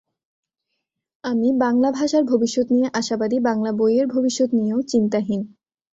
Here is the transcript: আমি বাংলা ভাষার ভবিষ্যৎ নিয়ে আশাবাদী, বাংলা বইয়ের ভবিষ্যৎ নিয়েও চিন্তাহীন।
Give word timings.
আমি 1.23 1.49
বাংলা 1.59 1.89
ভাষার 1.91 2.23
ভবিষ্যৎ 2.23 2.67
নিয়ে 2.71 2.87
আশাবাদী, 2.93 3.37
বাংলা 3.39 3.71
বইয়ের 3.71 4.07
ভবিষ্যৎ 4.07 4.49
নিয়েও 4.53 4.79
চিন্তাহীন। 4.91 5.41